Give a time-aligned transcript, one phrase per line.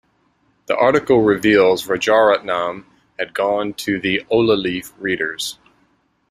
[0.65, 2.85] The article reveals, Rajaratnam
[3.19, 5.59] had gone to the ola-leaf readers.